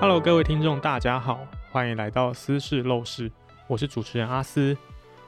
[0.00, 3.28] Hello，各位听众，大家好，欢迎来到私事陋室，
[3.66, 4.78] 我是主持人阿斯。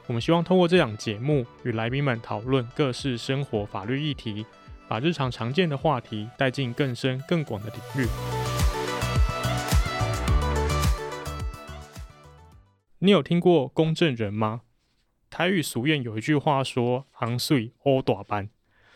[0.07, 4.45] 我们希望通过这档节目，与来宾们讨论各式生活法律议题，
[4.87, 8.07] 把日常常见的话题带进更深更广的领域。
[12.99, 14.61] 你有听过公证人吗？
[15.29, 18.49] 台语俗谚有一句话说“红水乌大班”，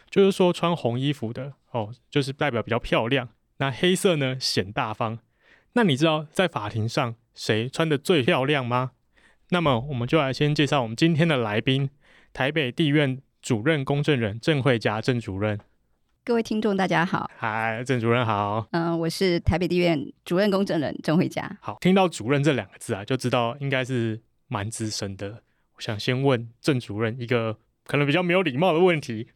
[0.09, 5.19] 就是说穿红衣服的哦，就是代表比较漂亮；那黑色呢，显大方。
[5.77, 8.91] 那你知道在法庭上谁穿得最漂亮吗？
[9.49, 11.89] 那么我们就来先介绍我们今天的来宾——
[12.31, 15.59] 台北地院主任公证人郑慧佳郑主任。
[16.23, 17.29] 各位听众，大家好。
[17.35, 18.65] 嗨，郑主任好。
[18.71, 21.57] 嗯，我是台北地院主任公证人郑慧佳。
[21.59, 25.43] 好，听到“主任”这两个字啊，就知道应该是蛮资深的。
[25.75, 29.27] 我想先问郑主任一个可能比较没有礼貌的问题：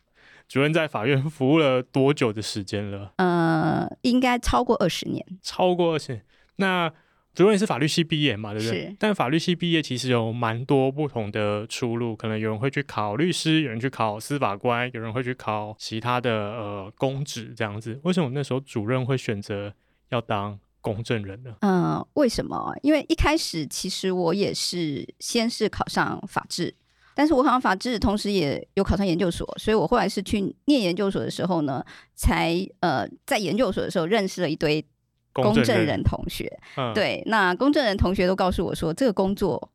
[0.49, 3.13] 主任在法院服务了多久的时间了？
[3.17, 5.23] 呃，应该超过二十年。
[5.44, 6.25] 超过二十年。
[6.55, 6.92] 那
[7.36, 8.88] 主任也是法律系毕业嘛，对不对？
[8.88, 8.95] 是。
[8.97, 18.00] 但法律系毕业其实有蛮多不同的出路，可能有人会去考律师，有人去考司法官，有人会去考其他的呃公职这样子。
[18.03, 19.72] 为什么那时候主任会选择
[20.09, 21.53] 要当公证人呢？
[21.61, 22.75] 嗯、呃，为什么？
[22.81, 26.73] 因为一开始其实我也是先是考上法治，
[27.20, 31.84] 但是我考上法治，同时也有考上研究所，所以我后来是去念研究所的时候呢，
[32.16, 34.86] 才呃在研究所的时候认识了一堆。
[35.31, 39.72] 公证人同学，嗯、对，那公证人同学都告诉我说，这个工作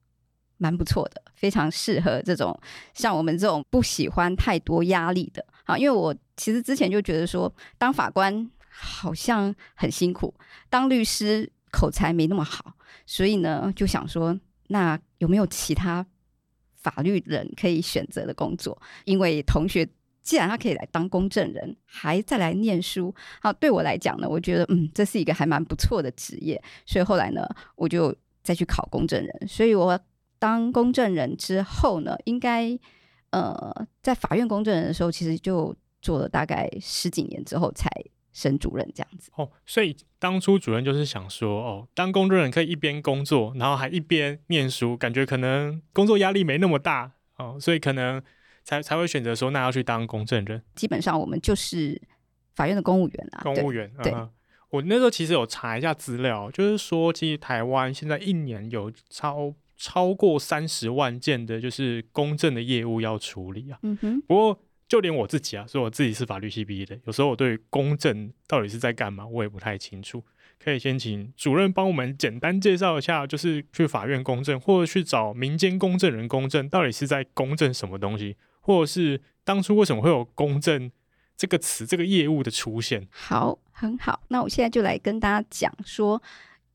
[0.58, 2.58] 蛮不错的，非常适合这种
[2.92, 5.78] 像我们这种不喜欢太多压力的啊。
[5.78, 10.34] 因为我其实之前就觉得说，当法官好像很辛苦，
[10.68, 12.74] 当律师口才没那么好，
[13.06, 16.04] 所以呢，就想说，那有没有其他
[16.84, 18.80] 法律人可以选择的工作？
[19.04, 19.88] 因为同学。
[20.24, 27.46] 既然他可以来当公证人，还再来念书，好，对我来讲呢，我觉得嗯，这是一个还蛮不错的职业，所以后来呢，
[27.76, 28.10] 我就
[28.42, 29.46] 再去考公证人。
[29.46, 30.00] 所以我
[30.38, 32.74] 当公证人之后呢，应该
[33.32, 37.90] 呃，在法院公证人的时候，其实就做了大概十几年之后才
[38.34, 39.30] 升主任这样子。
[39.36, 48.22] 哦，所以当初主任就是想说，哦，当公证人可以一边工作，然后还一边念书，感觉可能工作压力没那么大哦，所以可能。
[48.66, 50.62] 才才会选择说，那要去当公证人。
[50.74, 52.00] 基本上我们就是
[52.54, 53.42] 法院的公务员啊。
[53.42, 54.30] 公务员，对，嗯、
[54.70, 63.78] 我那时候其实有查一下资料，就是说，其实台湾现在一年有超超过三十万件的，就是公证的业务要处理啊。
[63.82, 64.18] 嗯哼。
[64.22, 70.22] 不过就连我自己啊，说我自己是法律系毕业的，有时候我对公证到底是在干嘛，我也不太清楚。
[70.62, 78.36] 可以先请主任帮我们简单介绍一下，就是去法院公证，或者去找民间公证人公证，到底是在公证什么东西？
[78.60, 80.90] 或者是当初为什么会有公证
[81.36, 83.06] 这个词、这个业务的出现？
[83.10, 84.22] 好，很好。
[84.28, 86.22] 那我现在就来跟大家讲说，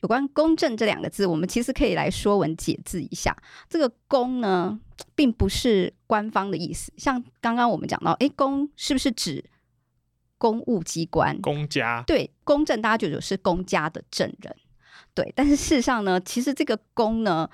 [0.01, 3.35] 有关公正这两个字，我们其实可以来说文解字一下。
[3.69, 4.79] 这个“公”呢，
[5.15, 6.91] 并不是官方的意思。
[6.97, 9.43] 像刚刚我们讲到，诶，公是不是指
[10.37, 11.39] 公务机关？
[11.41, 12.03] 公家？
[12.07, 14.55] 对，公正大家就有是公家的证人。
[15.13, 17.49] 对，但是事实上呢，其实这个“公”呢。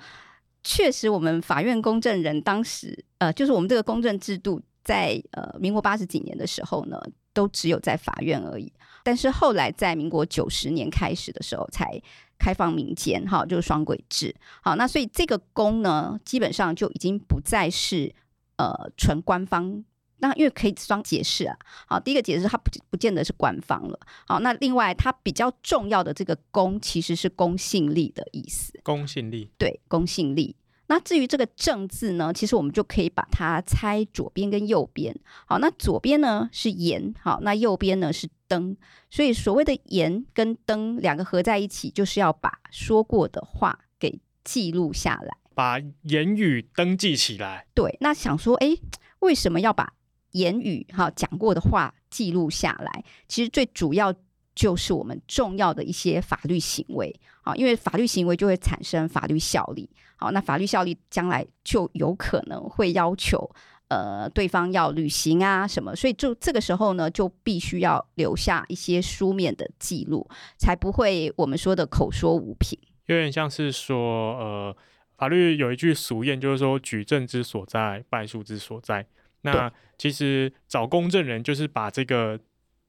[0.68, 7.00] 确实，我们法院公证人当时，呃，就是我们这个公证制度在呃民国八十几年的时候呢，
[7.32, 8.72] 都只有在法院而已。
[9.04, 12.02] 但是后来在民国九十年开始的时候，才
[12.38, 14.34] 开放民间，哈，就是双轨制。
[14.62, 18.14] 好，那所以这个公呢，基本上就已经不再是
[18.56, 19.84] 呃纯官方。
[20.18, 21.54] 那因为可以双解释啊。
[21.86, 24.00] 好，第一个解释它不不见得是官方了。
[24.26, 28.72] 好，那另外它比较重要的这个公其实是公信力的意思。
[28.82, 29.50] 公信力。
[29.58, 30.56] 对，公信力。
[30.88, 35.14] 那至于这个正字呢，其实我们就可以把它拆左边跟右边。
[35.44, 38.76] 好，那左边呢是言，好，那右边呢是登。
[39.10, 47.66] 所以所谓的言跟灯两个合在一起，就是要把说过的话给记录下来，把言语登记起来。
[47.74, 48.80] 对，那想说，诶，
[49.20, 49.92] 为什么要把
[50.32, 53.04] 言语哈讲过的话记录下来？
[53.26, 54.14] 其实最主要
[54.54, 59.88] 就是我们重要的一些法律行为，好，因为法律行为就会产生法律效力。
[60.18, 63.50] 好，那法律效力将来就有可能会要求，
[63.88, 72.78] 呃，对方要履行啊什么，所以就这个时候呢，就必须要留下一些书面的记录，才不会我们说的口说无凭。
[73.06, 74.76] 有点像是说，呃，
[75.16, 79.06] 法律有一句俗谚，就是说举证之所在，败诉之所在。
[79.42, 82.40] 那其实找公证人就是把这个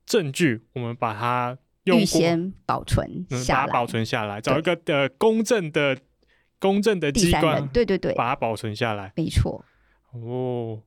[0.05, 5.97] 证据，我们把它用预先保存下来，把它保存下来，找一个的公证的。
[6.59, 9.63] 公证的机关，对对对，把它保存下来，没错。
[10.25, 10.81] 哦，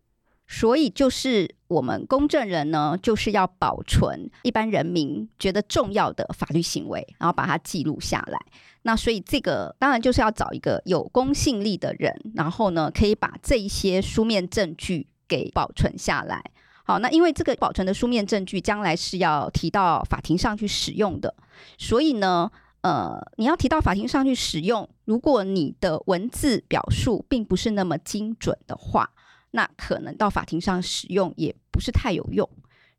[0.47, 8.41] 所以就是我们公证人呢，就是要保存一般人民觉得重要的法律行为，然后把它记录下来。
[8.83, 16.43] 那所以这个当然就是要找一个有公信力的人，然后呢，可以把这一些书面证据给保存下来。
[16.85, 21.33] 好，那因为这个保存的书面证据将来是要提到法庭上去使用的，
[21.79, 22.51] 所以呢，
[22.81, 29.11] 呃，你要提到法庭上去使用，如果你的文字表述并不是那么精准的话，
[29.53, 32.49] 那可能到法庭上使用也不是太有用。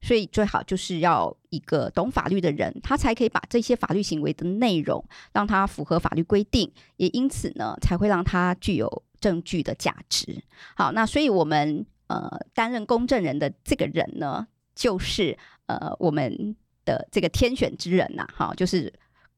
[0.04, 10.44] 所以最好就是要一个懂法律的人，他才可以把这些法律行为的内容让他符合法律规定，也因此呢，才会让他具有证据的价值。
[10.76, 15.38] 好，那所以我们呃担任公证人的这个人呢，就是
[15.68, 18.92] 呃我们的这个天选之人呐，哈，就是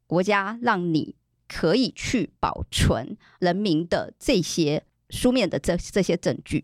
[0.08, 1.14] 国家让你
[1.50, 6.64] 可以去保存人民的这些书面的这这些证据。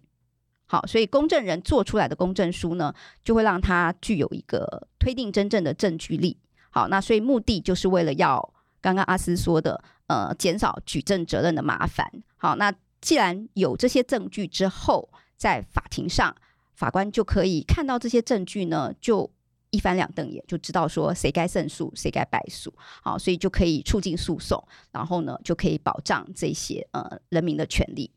[0.71, 2.93] 好，所以公证人做出来的公证书呢，
[3.23, 6.37] 就会让他具有一个推定真正的证据力。
[6.69, 12.07] 好，那所以目的就是为了要刚刚阿司说的，呃，减少举证责任的麻烦。
[12.37, 12.71] 好，那
[13.01, 16.35] 既然有这些证据之后，在法庭上，
[16.75, 19.27] 法官就可以看到这些证据呢，就
[19.71, 22.71] 一翻两瞪眼，就知道说谁该胜诉，谁该败诉。
[23.01, 28.11] 好，所以就可以促进诉讼，然后呢，就可以保障这些呃人民的权利。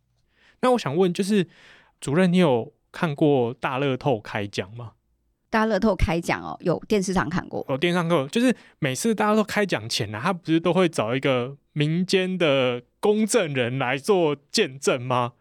[0.61, 1.49] 那我想问，就是。
[2.03, 4.95] 主任，你有看过大乐透开奖吗？
[5.49, 7.65] 大乐透开奖哦，有电视上看过。
[7.69, 15.35] 有电视上看过，就是每次大乐透开奖前呢、啊，他不是都会找一个民间的公证人来做见证吗？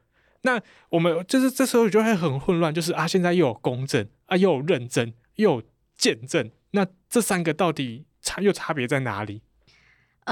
[0.43, 5.63] 那我们就是这时候就会很混乱，就是啊，现在又有公证啊，又有认证，又有
[5.95, 9.41] 见证，那这三个到底差又差别在哪里？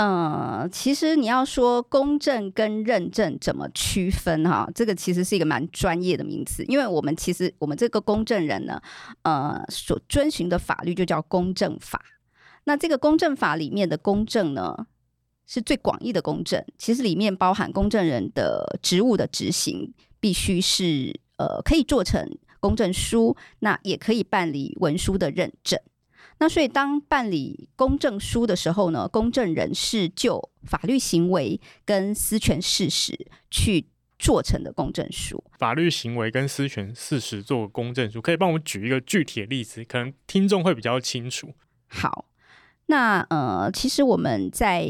[0.01, 8.81] 嗯，其实你要说公证跟认证怎么区分哈，这个其实是一个蛮专业的名词，因为我们其实我们这个公证人呢，
[9.23, 12.01] 呃，所遵循的法律就叫公证法。
[12.63, 14.87] 那这个公证法里面的公证呢，
[15.45, 22.25] 是最广义的公证，其实里面包含公证人的职务的执行，必须是呃可以做成
[22.61, 25.77] 公证书，那也可以办理文书的认证。
[26.39, 33.85] 那所以，当办理公证书的时候呢，公证人是就法律行为跟私权事实去
[34.17, 35.43] 做成的公证书。
[35.57, 41.53] 法律行为跟私权事实做公证书，可以帮我们举一个具体的例子，可能听众会比较清楚。
[41.87, 42.25] 好，
[42.85, 44.83] 那呃，其实我们在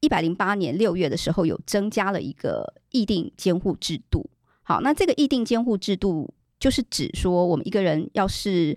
[0.00, 4.30] 一百零八年六月的时候，有增加了一个议定监护制度。
[4.62, 8.76] 好，那这个议定监护制度就是指说，我们一个人要是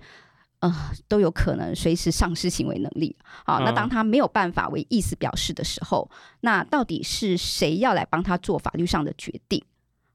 [0.60, 0.74] 呃，
[1.08, 3.16] 都有可能随时丧失行为能力。
[3.46, 6.10] 好，那当他没有办法为意思表示的时候，
[6.42, 9.64] 那到底是谁要来帮他做法律上的决定？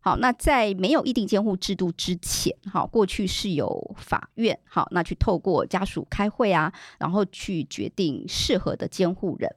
[0.01, 9.55] 好，那在没有议定监护制度之前，好，过去是有法院，好，那去透过家属开会啊，然后去决定适合的监护人。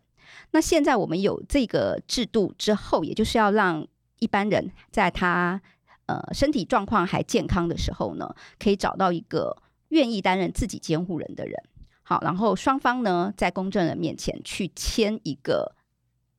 [0.51, 3.87] 那现在我们有这个制度之后，也就是要让
[4.19, 5.59] 一般人在他
[6.05, 9.57] 呃身体状况还健康的时候呢，可以找到一个。
[9.95, 11.57] 愿意担任自己监护人的人，
[12.03, 15.73] 好，然后双方呢，在公证人面前去签一个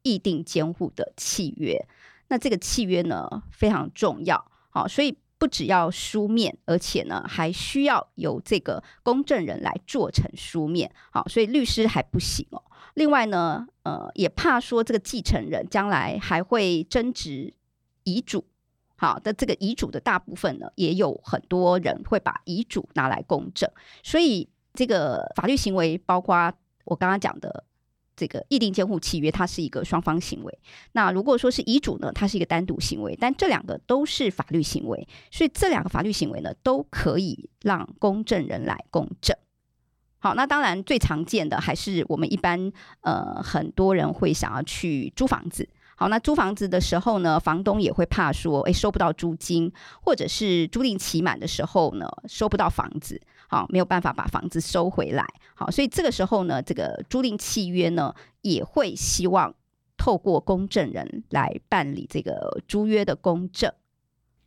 [0.02, 1.86] 意定监护的契约。
[2.28, 12.62] 那这个契约呢，非常重要，好，所以不只要书面，而且呢，还需要由这个公证人来做成书面，好，所以律师还不行哦。
[12.92, 17.54] 另外呢，呃，也怕说这个继承人将来还会争执
[18.04, 18.44] 遗嘱。
[18.96, 23.70] 好的，这个遗嘱的大部分呢，也有很多人会把遗嘱拿来公证，
[24.02, 26.52] 所以这个法律行为，包括
[26.84, 27.64] 我刚刚讲的
[28.16, 30.58] 这个意定监护契约，它是一个双方行为。
[30.92, 39.36] 那如果说是遗嘱呢，它是一个单独行为，但这两个都是法律行为，所以这两个法律行为呢，都可以让公证人来公证。
[40.18, 42.72] 好，那当然最常见的还是我们一般
[43.02, 45.68] 呃很多人会想要去租房子。
[45.98, 49.72] 好，那租房子的时候呢，房东也会怕说，诶，收不到租金，
[50.02, 55.26] 或者是租赁期满的时候呢，收不到房子，好，没有办法把房子收回来。
[55.54, 59.54] 好，所以这个时候呢，这个租赁契约呢，也会希望
[59.96, 63.72] 透过公证人来办理这个租约的公证。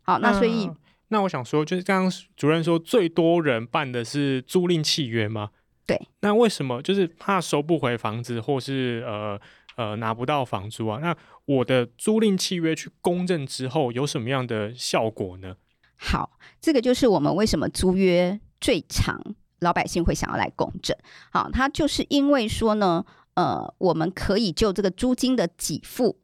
[0.03, 5.49] 好，那所以，那，那我想说，就是刚刚主任说，最多人办的是租赁契约吗？
[5.87, 5.99] 对。
[6.19, 6.79] 那为什么？
[6.83, 9.41] 就是怕收不回房子，或是呃。
[9.79, 10.99] 呃，拿不到房租啊？
[11.01, 15.55] 那我的租赁契约去公证之后有什么样的效果呢？
[15.95, 19.23] 好，这个就是我们为什么租约最长，
[19.59, 20.93] 老百姓会想要来公证。
[21.31, 23.05] 好，它就是因为说呢，
[23.35, 26.19] 呃，我们可以就这个租金的给付，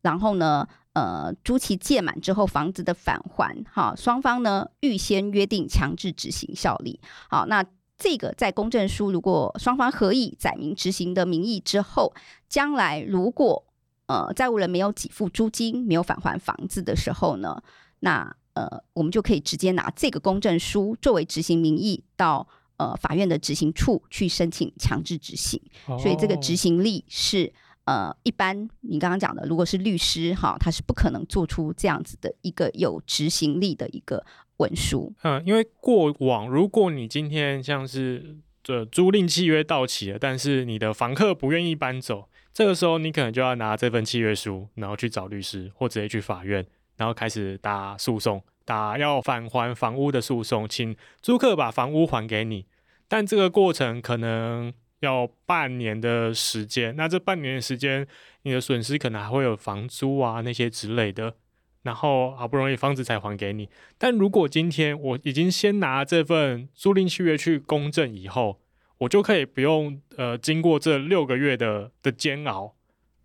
[0.00, 6.98] 然后呢，呃租期届满之后房子的返还，哈，双方呢预先约定强制执行效力。
[7.28, 7.62] 好，那
[8.04, 12.12] 这个在公证书如果双方合意载明执行的名义之后，
[12.50, 13.64] 将来如果
[14.08, 17.62] 呃债务人没有给付租金，没有返还房子的时候呢，
[18.00, 22.46] 那呃我们就可以直接拿这个公证书作为执行名义到
[22.76, 25.58] 呃法院的执行处去申请强制执行。
[25.86, 27.50] 哦、所以这个执行力是。
[27.84, 34.24] 呃，一般你刚刚讲的，如果是律师哈，他是不可能做出这样子的一个有执行力的一个
[34.56, 35.12] 文书。
[35.22, 52.64] 嗯，因为过往如果你今天像是这租赁契约到期了，但是你的房客不愿意搬走，这个时候你可能就要拿这份契约书，然后去找律师，或直接去法院，然后开始打诉讼，打要返还房屋的诉讼，请租客把房屋还给你。
[53.06, 54.72] 但这个过程可能。
[55.04, 58.06] 要半年的时间，那这半年的时间，
[58.42, 61.36] 你的损失可能还会有房租啊那些之类的，
[61.82, 63.68] 然后好不容易房子才还给你。
[63.98, 68.60] 但如果今天我已经先拿这份租赁契约去公证以后，
[68.98, 72.74] 我就可以不用呃经过这六个月的的煎熬，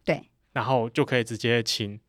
[0.05, 1.99] 对，然后就可以直接请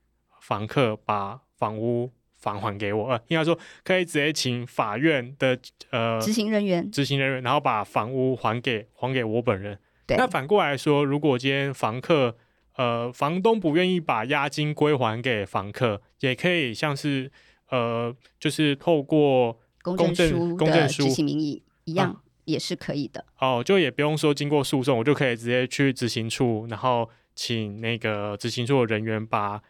[0.40, 2.12] 房客把房屋。
[2.40, 5.58] 返还给我，呃，应该说可以直接请法院的
[5.90, 9.78] 呃执行人员，执行人员，然后把房屋还给还给我本人。
[10.06, 10.16] 对。
[10.16, 12.34] 那反过来说，如果今天房客
[12.76, 17.30] 呃房东不愿意把押金归还给房客，也可以像是
[17.68, 23.26] 呃就是透过公证书公证书执行名义一样，啊，也是可以的。
[23.38, 29.62] 哦，就也不用说经过诉讼，我就可以直接去执行处，然后请那个执行处的人员把。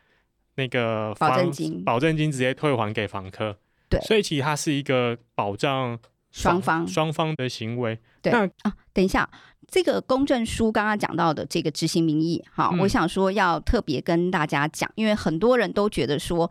[0.60, 3.56] 那个保证金，保证金直接退还给房客。
[3.88, 5.98] 对，所以其实它是一个保障
[6.30, 7.98] 双方双方的行为。
[8.20, 9.28] 对那啊，等一下，
[9.66, 16.50] 这个公证书刚刚讲到的这个执行名义，哈、嗯，我想说要特别跟大家讲，因为很多人都觉得说。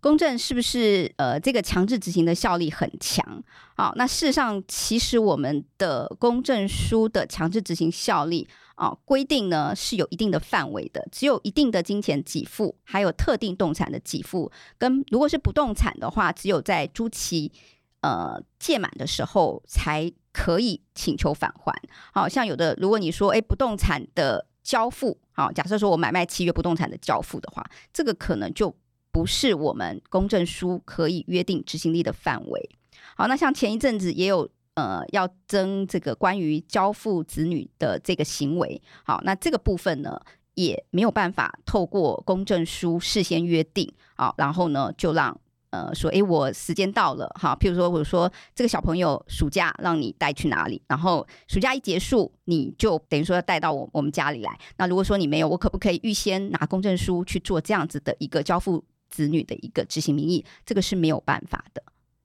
[0.00, 3.42] 公证是不是呃这个强制执行的效力很强？
[3.74, 17.52] 好，那事实上其实我们的公证书的强制执行效力啊规定呢是有一定的范围的，只有一定的金钱给付，还有特定动产的给付，跟如果是不动产的话，只有在租期
[18.00, 21.74] 呃届满的时候才可以请求返还。
[22.12, 28.74] 好像有的如果你说哎不动产的交付，好，假设说我买卖契约不动产的交付的话，这个可能就。
[29.14, 32.70] 不是我们公证书可以约定执行力的范围。
[33.16, 40.20] 好，那像前一阵子也有呃要征这个关于交付子女的这个行为，好，那这个部分呢
[40.54, 45.38] 也没有办法透过公证书事先约定，好，然后呢就让
[45.70, 54.58] 呃说，诶，我时间到了，哈，譬如说我说这个小朋友暑假让你带去哪里，然后暑假一结束你就等于说要带到我我们家里来。
[54.76, 58.84] 那如果说你没有，我可不可以预先拿公证书去做这样子的一个交付？
[59.10, 61.80] 子女的一个执行名义，这个是没有办法的。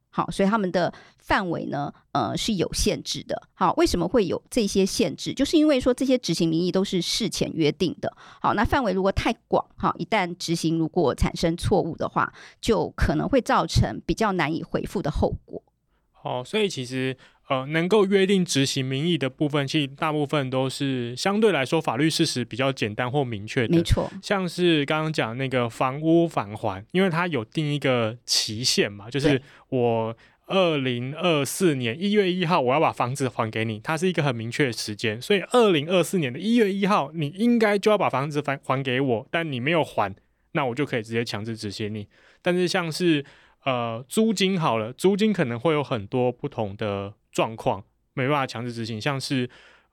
[0.09, 3.41] 好，所以他们的范围呢，呃，是有限制的。
[3.53, 5.33] 好，为什么会有这些限制？
[5.33, 8.11] 就是因为说这些执行名义都是事前约定的。
[8.41, 15.63] 好，那范围如果太广，哈，一旦执行如果产生错误的话，就可能会造成比较难以回复的后果。
[16.11, 17.15] 好，所以其实。
[17.49, 23.75] 呃，能够约定执行名义的部分，其实大部分都是相对来说法律事实比较简单或明确的。
[23.75, 30.15] 没错，像是刚刚讲那个房屋返还，因为它有定一个期限嘛，就是我
[30.45, 40.15] 二零二四年一月一号我要把房子还给你，它是一个很明确的时间，所以二零二四年的一月一号你应该就要把房子还还给我，但你没有还，
[40.51, 42.07] 那我就可以直接强制执行你。
[42.43, 43.25] 但是像是
[43.65, 47.15] 呃租金好了，租金可能会有很多不同的。
[47.39, 47.81] 状况
[48.15, 49.49] 没办法强制执行，像是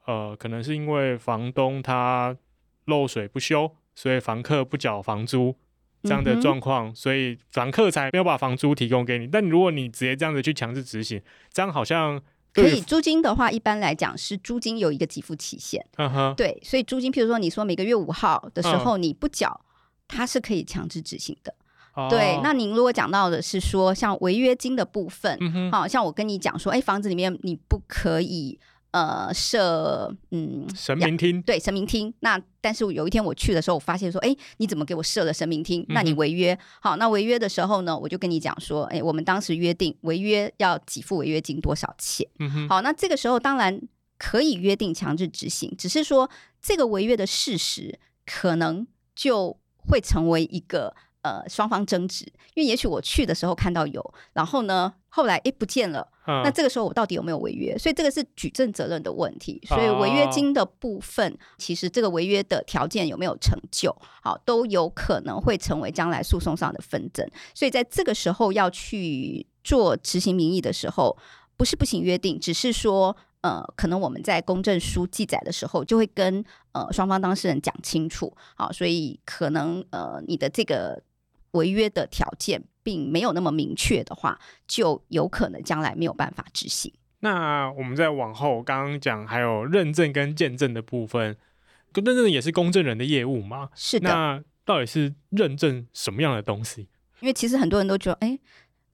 [0.07, 2.37] 呃，可能是因为房东他
[2.87, 5.55] 漏水不修，所以房客不缴房租
[6.03, 9.29] 这样的状况，嗯、所以房客才没有把房租提供给你。
[9.29, 11.23] 但如果你直接这样子去强制执行，
[11.53, 12.21] 这样好像
[12.53, 12.81] 可以。
[12.81, 15.87] 租金的话，一般来讲是租金有一个给付期限。
[15.99, 19.61] 嗯哼，对，所以租金，譬如说你说每个月五号的时候你不缴，
[20.09, 21.55] 它是可以强制执行的。
[22.11, 28.61] 对，那您如果讲到的是说像违约金的部分，嗯、好像我跟你讲说，哎，房子里面你不可以
[28.91, 32.13] 呃设嗯神明厅，对神明厅。
[32.21, 35.87] 那但是有一天我去的时候，我发现说，哎，你怎么给我设了神明厅？
[35.89, 36.53] 那你违约。
[36.53, 42.29] 嗯、好，那违约的时候呢，我就跟你讲说，哎，我们当时约定违约要给付违约金多少钱？
[42.41, 43.81] 嗯、好，那这个时候当然
[44.19, 46.29] 可以约定强制执行，只是说
[46.61, 49.57] 这个违约的事实可能就
[49.89, 50.95] 会成为一个。
[51.27, 57.77] 呃，双方争执，因为也许我去的时候看到有，然后呢，后来诶不见了，嗯、那这个时候我到底有没有违约？
[57.77, 59.61] 所以这个是举证责任的问题。
[59.67, 63.93] 所以违约金的部分，哦、其实这个违约的条件有没有成就，
[64.23, 67.29] 好都有可能会成为将来诉讼上的纷争。
[67.57, 71.19] 所以在这个时候要去做执行民意的时候，
[71.57, 73.17] 不是不行约定，只是说。
[73.43, 81.01] 呃，可能我们在公证书记载的时候，就会跟呃双方当事人讲清楚，好，所以可能呃你的这个
[81.57, 86.93] 违约的条件并没有那么明确的话，就有可能将来没有办法执行。
[87.21, 91.37] 那我们再往后，刚刚讲还有认证跟见证的部分，
[91.95, 93.71] 认证也是公证人的业务嘛？
[93.75, 94.09] 是的。
[94.09, 96.89] 那到底是认证什么样的东西？
[97.21, 98.39] 因为其实很多人都觉得，哎。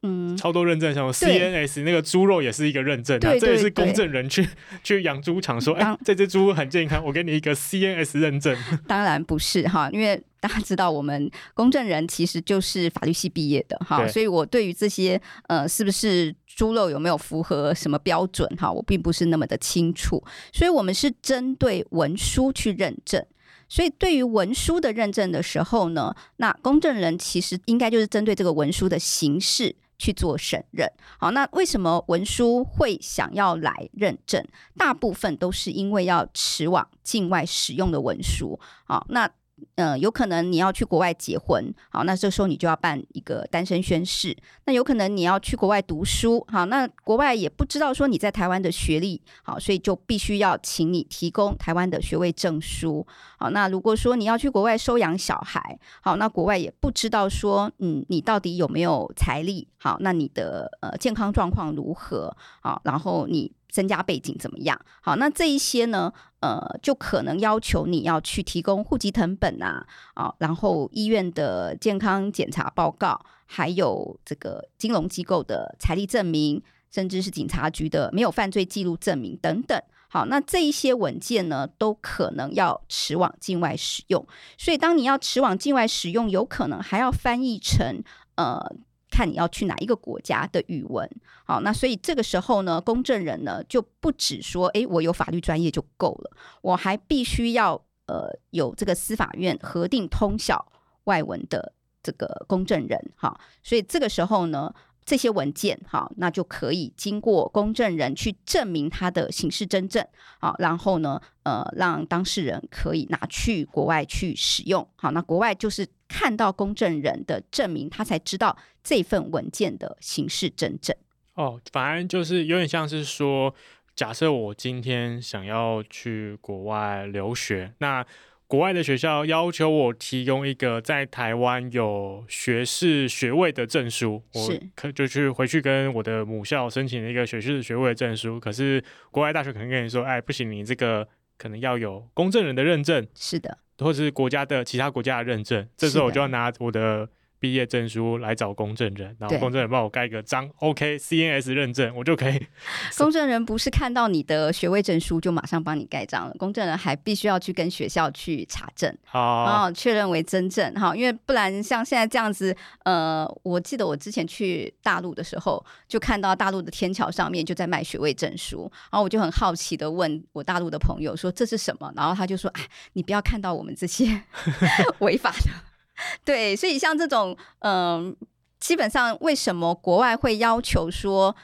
[0.02, 4.48] 嗯，超多认证，像 CNS 那个猪肉也是一个认证，啊，这也是公证人去
[4.82, 8.56] 去养猪场说，哎，这只猪很健康，我给你一个 CNS 认证。
[8.88, 23.24] 当然不是哈，因为大家知道我们公证人其实就是法律系毕业的哈，所以我对于这些呃是不是猪肉有没有符合什么标准哈，我并不是那么的清楚，所以我们是针对文书去认证。
[23.68, 29.74] 所以，对于文书的认证的时候呢，那公证人其实应该就是针对这个文书的形式。
[30.02, 34.44] 去做审认，好，那为什么文书会想要来认证？
[34.76, 39.30] 大部分都是因为要持往境外使用的文书，好，那。
[39.76, 44.36] 呃，有可能你要去国外结婚，好，那这时候你就要办一个单身宣誓。
[44.64, 53.06] 那有可能你要去国外读书，好，那国外也不知道说你在台湾的学历，好，所以就必须要请你提供台湾的学位证书。
[53.38, 63.52] 好，那如果说你要去国外收养小孩，好，那国外也不知道说，嗯，你到底有没有财力，好，那你的呃健康状况如何，好，然后你。
[63.74, 64.78] 身家背景怎么样？
[65.00, 79.80] 好，那这一些呢，呃，就可能要求你要去提供户籍成本啊，啊，然后医院的健康检查报告，还有这个金融机构的财力证明，甚至是警察局的没有犯罪记录证明等等。
[80.08, 84.26] 好，那这一些文件呢，都可能要持往境外使用。
[84.58, 88.04] 所以，当你要持往境外使用，有可能还要翻译成
[88.36, 88.76] 呃。
[89.12, 91.08] 看你要去哪一个国家的语文，
[91.44, 96.30] 好，那所以这个时候呢，公证人呢就不只说，诶，我有法律专业就够了，
[96.62, 97.74] 我还必须要
[98.06, 100.72] 呃有这个司法院核定通晓
[101.04, 104.74] 外文的这个公证人，好，所以这个时候呢。
[105.04, 110.06] 这些文件，好，那就可以经过公证人去证明他的刑事真正，
[110.38, 120.94] 好，然后呢，呃，让当事人可以拿去国外去使用，好，那国外就是看到公证人的证明，他才知道这份文件的形式真正。
[121.34, 123.54] 哦，反而就是有点像是说，
[123.96, 128.04] 假设我今天想要去国外留学，那。
[128.48, 138.38] 国外的学校要求我提供一个在台湾有学士学位的证书，我可就去回去跟我的母校申请了一个学士学位的证书。
[138.38, 145.66] 可是国外大学可能跟你说，哎，不行，你这个可能要有公证人的认证，是的，或者是国家的其他国家的认证。
[145.76, 147.08] 这时候我就要拿我的。
[147.42, 152.40] 毕业证书来找公证人，然后公证人帮我盖个章，OK，CNS 认证，我就可以。
[152.96, 174.22] 公证人不是看到你的学位证书就马上帮你盖章了，公证人还必须要去跟学校去查证，好，然后确认为真正哈，因为不然像现在这样子，呃，我记得我之前去大陆的时候，就看到大陆的天桥上面就在卖学位证书，然后我就很好奇的问我大陆的朋友说这是什么，然后他就说，哎，你不要看到我们这些
[175.00, 175.71] 违法的。
[176.24, 178.16] 对，所以像这种，嗯、呃，
[178.58, 181.34] 基本上为什么国外会要求说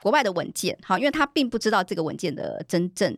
[0.00, 3.16] 国外的文件，好，因为他并不知道这个文件的真正，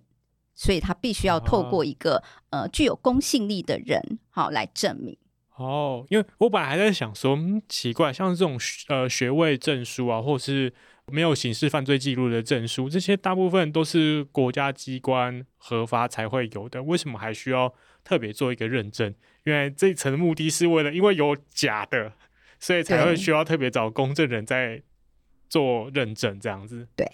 [0.55, 2.17] 所以他必须要透过一个、
[2.51, 5.17] 哦、呃具有公信力的人，好来证明。
[5.57, 10.73] 哦，因为我本来还在想说，嗯，奇怪，像这种呃学位证书啊，或是
[11.07, 17.75] 没有刑事犯罪记录的证书，这些大部分都是国家机关核发才会有的，为什么还需要
[18.05, 19.15] 特别做一个认证？
[19.45, 22.13] 因为这一层的目的是为了，因为有假的，
[22.59, 24.83] 所以才会需要特别找公证人在
[25.49, 26.87] 做认证这样子。
[26.95, 27.07] 对，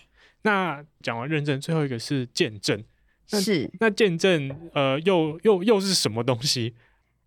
[0.43, 2.85] 那讲完认证，最后一个是见证。
[3.29, 6.75] 是，那见证呃，又又又是什么东西？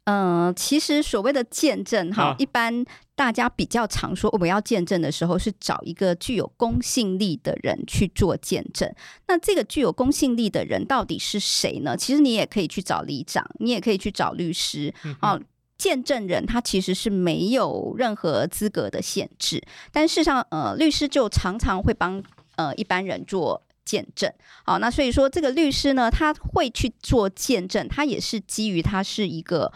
[0.09, 8.91] 嗯、呃，其实所谓的见证哈，一般大家比较常说我们要见证的时候，是找一个具有公信力的人去做见证。
[9.27, 11.95] 那这个具有公信力的人到底是谁呢？
[11.95, 14.91] 其实你也可以去找里长，你也可以去找律师。
[15.21, 15.45] 哦、嗯，
[15.77, 22.23] 见证人他其实是没有任何资格的限制，但事实上，呃，律师就常常会帮
[22.55, 24.31] 呃一般人做见证。
[24.65, 29.71] 好，那所以说这个律师呢，他会去做见证，他也是基于他是一个。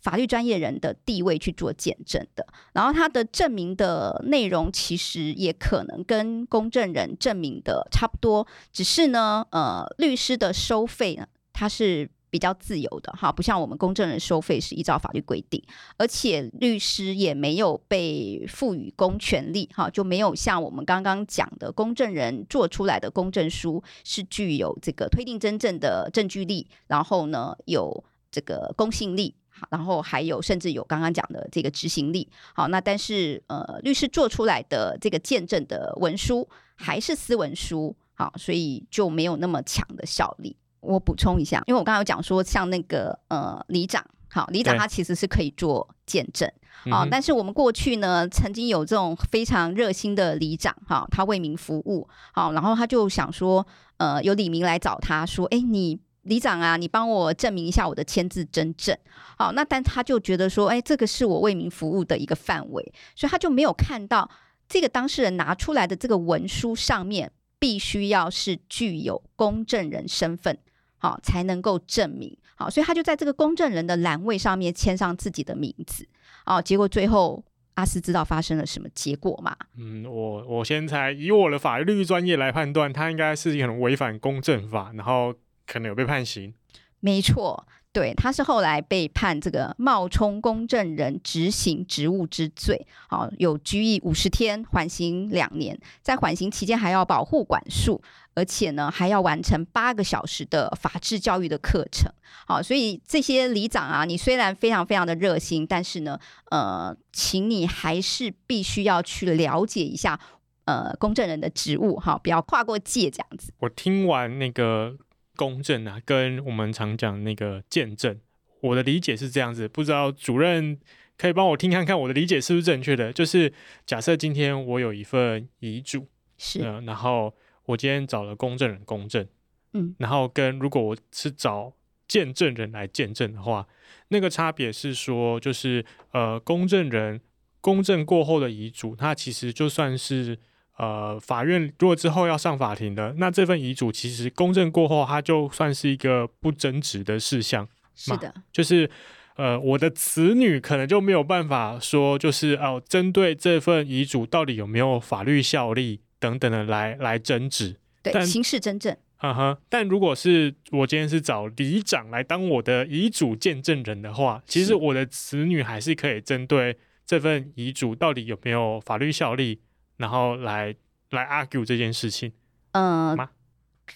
[0.00, 2.46] 法律专业人的地位去做见证的。
[2.72, 12.08] 然后他的证明的内容其实也可能跟公证人证明的差不多，只是呢，呃，律师的收费呢，他是。
[12.30, 15.62] 比较自由的哈，不像我们公证人收费是依照法律规定，
[15.96, 29.34] 而且律师也没有被赋予公权力哈，就没有像我们刚刚讲的公证人做出来的公证书是具有这个推定真正的证据力，然后呢有这个公信力，
[29.70, 32.28] 然后还有甚至有刚刚讲的这个执行力。
[32.54, 40.56] 好，那但是呃律师做出来的这个见证的文书还是私文书，好，所以就没有那么强的效力。
[40.80, 46.50] 我补充一下，因为我刚才有讲说，像那个呃里长，好，里长他其实是可以做见证，
[46.90, 58.96] 好，但是我们过去呢，曾经有这种非常热心的里长，哈，他为民服务，好，然后他就想说，呃，有李明来找他说，哎，你里长啊，你帮我证明一下我的签字真正，
[59.36, 64.30] 好，那但他就觉得说，哎，这个是我为民服务的一个范围，所以他就没有看到
[64.68, 70.58] 这个当事人拿出来的这个文书上面必须要是具有公证人身份。
[70.98, 72.36] 好，才能够证明。
[72.54, 76.06] 好，所以他就在这个公证人的栏位上面签上自己的名字。
[76.44, 77.42] 哦，结果最后
[77.74, 79.56] 阿斯知道发生了什么结果吗？
[79.76, 85.34] 嗯，我我先猜，以我的法律专业来判断，他应该是可能违反公证法，然后
[85.66, 86.52] 可能有被判刑。
[87.00, 87.66] 没错。
[87.90, 98.00] 对，他是后来被判这个冒充公证人执行职务之罪，好，有拘役五十天，缓刑两年，在缓刑期间还要保护管束，
[98.38, 102.08] 而且呢还要完成八个小时的法治教育的课程，
[102.46, 106.18] 好，所以这些里长啊，你虽然非常非常的热心，但是呢，
[106.50, 110.20] 呃，请你还是必须要去了解一下，
[110.66, 113.52] 呃，公证人的职务，哈，不要跨过界这样子。
[113.58, 114.96] 我听完那个。
[115.38, 118.18] 公证啊，跟我们常讲那个见证，
[118.60, 120.76] 我的理解是这样子，不知道主任
[121.16, 123.12] 可以帮我听看看我的理解是不是正确的？
[123.12, 123.52] 就是
[123.86, 127.32] 假设今天我有一份遗嘱，是、呃，然后
[127.68, 129.26] 我今天找了公证人公证，
[129.72, 131.72] 嗯，然后跟如果我是找
[132.06, 133.66] 见证人来见证的话，
[134.08, 137.20] 那个差别是说，就是呃，公证人
[137.60, 140.38] 公证过后的遗嘱，它其实就算是。
[140.80, 147.68] 呃，法院如果之后要上法庭的，那这份遗嘱其实公证过后，它就算是一个不争执的事项。
[147.96, 148.88] 是的，就是
[149.34, 157.76] 呃，我的子女可能就没有办法说，就是哦，针对这份遗嘱到底有没有法律效力等等的来来争执。
[158.02, 158.96] 对，但刑事真正。
[159.20, 169.62] 嗯哼，但如果是我今天是找里长来当我的遗嘱见证人的话，其实我的子女还是可以针对这份遗嘱到底有没有法律效力。
[169.96, 170.76] 然后来
[171.10, 172.32] 来 argue 这件事情，
[172.70, 173.28] 嗯、呃，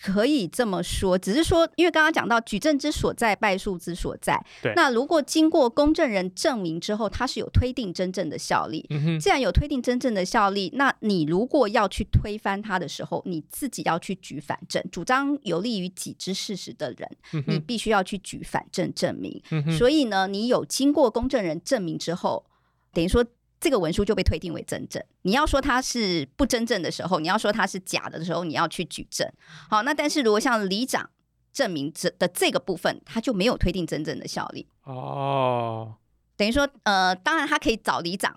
[0.00, 4.42] 可以这么说，只是说，因为刚刚讲到举证之所在，败诉之所在。
[4.62, 8.88] 对，那如果经过公证人证明之后，它是有推定真正的效力。
[9.20, 19.42] 既然有推定真正的效力，那你如果要去推翻它的时候，你自己要去举反证，主张有利于己之事实的人，嗯、你必须要去举反证证明。
[19.50, 22.44] 嗯，所以呢，你有经过公证人证明之后，
[22.92, 23.24] 等于说。
[23.62, 25.00] 这个文书就被推定为真正。
[25.22, 29.30] 你要说它是不真正的时候，你要说它是假的的时候，你要去举证。
[29.70, 31.08] 好，那但是如果像里长
[31.52, 34.66] 证明这的这个部分，他就没有推定真正的效力。
[34.82, 35.94] 哦，
[36.36, 38.36] 等于说，呃，当然他可以找里长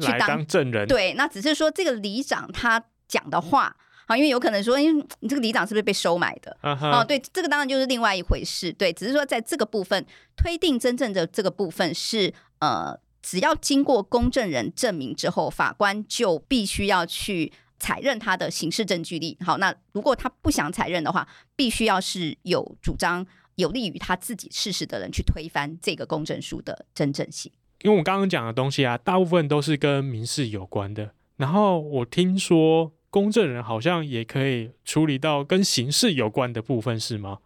[0.00, 0.88] 去当，当证人。
[0.88, 3.76] 对，那只是说这个里长他讲的话，
[4.08, 6.56] 好，因为有可能说，因为你这个里长是不是被收买的？
[6.62, 8.72] 哦、uh-huh，对，这个当然就是另外一回事。
[8.72, 10.04] 对，只是说在这个部分
[10.36, 12.98] 推定真正的这个部分是呃。
[13.24, 19.38] 只要经过公证人证明之后，法官就必须要去采认他的刑事证据力。
[19.40, 27.50] 好，那如果他不想采认的话，必须要是有主张有利于他自己事实的人去推翻这个公证书的真正性。
[27.80, 31.14] 因为我刚刚讲的东西啊，大部分都是跟民事有关的。
[31.38, 37.38] 然后我听说公证人好像也可以处理到跟刑事有关的部分，是吗？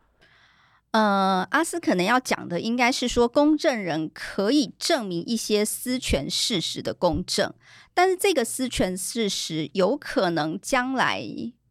[0.92, 7.53] 呃，阿斯可能要讲的应该是说，公证人可以证明一些私权事实的公证，
[7.92, 11.22] 但是这个私权事实有可能将来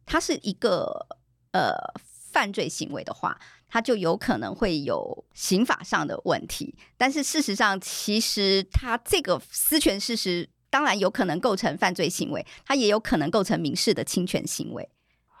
[0.06, 1.08] 它是一个
[1.50, 1.74] 呃
[2.30, 6.76] 犯罪行为的话，它就有可能会有刑法上的问题。
[6.96, 14.88] 但是事实上，其实它这个私权事实当然有可能构成犯罪行为，它也有可能构成民事的侵权行为。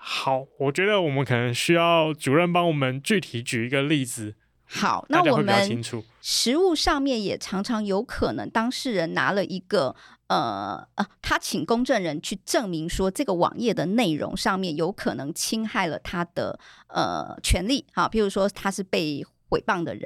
[0.00, 4.36] 好，我觉得我们可能需要主任帮我们具体举一个例子。
[4.64, 5.82] 好，那我们
[6.20, 9.96] 实物上面也常常有可能，当事人拿了一个
[10.28, 16.58] 呃呃，他请公证人去证明说这个网页的内容上面有可能侵害了他的
[16.88, 17.86] 呃权利。
[17.94, 20.04] 好，譬如说他是被诽谤的人，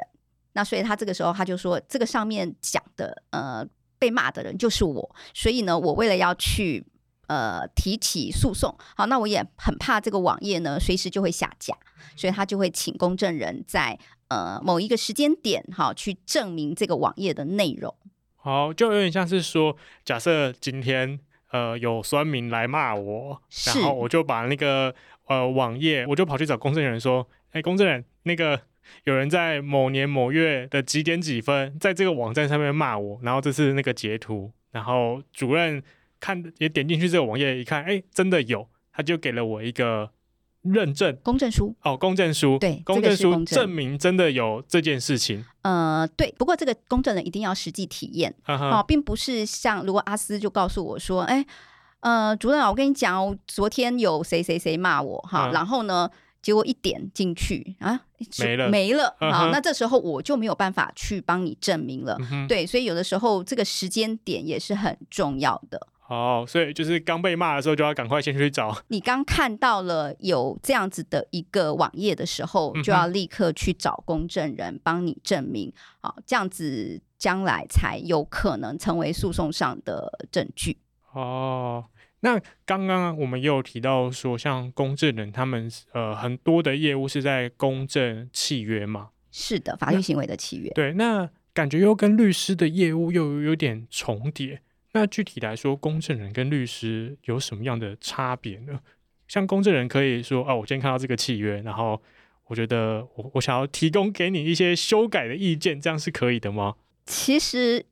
[0.53, 3.67] 那所以他这个时候他就说，这个上面讲的呃
[3.99, 6.87] 被骂的人就是我，所以呢，我为了要去
[7.27, 11.77] 呃提起诉讼，好，那我也很怕这个网页呢随时就会下架，
[12.17, 17.95] 所以他就会请公证人在呃某一个时间点，哈去证明这个网页的内容。
[18.37, 21.19] 好，就有点像是说，假设今天
[21.51, 24.95] 呃有酸民来骂我，然后我就把那个
[25.27, 28.61] 呃网页，我就跑去找公证人说，哎，公证人，那个。
[29.05, 35.81] 有人在某年某月的几点几分，在这个网站上面骂我，然后这是那个截图，然后主任
[36.23, 40.09] 看也点进去这个网页一看，哎，真的有，他就给了我一个
[40.63, 45.45] 认证公证书哦，公证书对，公证书证明真的有这件事情。
[45.63, 51.45] 呃，对，不过这个公证人一定要实际体验，好、uh 并不是像如果阿斯就告诉我说，哎，
[52.01, 56.09] 呃，主任啊，我跟你讲，昨天有谁谁谁骂我哈、uh 然后呢？
[56.43, 58.01] 结果一点进去啊，
[58.41, 59.49] 没了没了啊！
[59.53, 62.19] 那这时候我就没有办法去帮你证明了。
[62.33, 65.87] 嗯、对，所以有的时候这个时间点也是很重要的。
[66.13, 68.77] 哦，所以就是刚被骂的时候，就要赶快先去找。
[68.89, 75.73] 你刚看到了有这样子的一个网页的时候，就要立刻去找公证人帮你证明。
[76.01, 80.77] 好、嗯，这样子将来才有可能成为诉讼上的证据。
[81.13, 81.87] 哦。
[82.21, 89.09] 那刚刚我们也有提到说，像公证人他们呃很多的业务是在公证契约嘛？
[89.31, 90.71] 是的，法律行为的契约。
[90.71, 94.61] 对，那感觉又跟律师的业务又有点重叠。
[94.93, 98.81] 那具体来说，公证人跟律师有什么样的差别呢？
[99.29, 102.03] 像公证人可以说，哦，我今天看到这个契约，然后
[102.49, 106.75] 我觉得我我想要提供给你一些修改的意见，这样是可以的吗？
[107.07, 107.87] 其实。